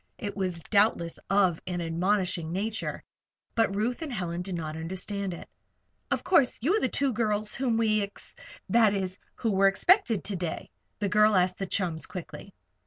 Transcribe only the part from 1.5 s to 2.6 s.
an admonishing